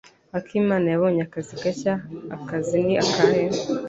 "Akimana 0.37 0.85
yabonye 0.93 1.21
akazi 1.27 1.53
gashya." 1.63 1.93
"Akazi 2.35 2.77
ni 2.85 2.93
akahe?" 3.03 3.43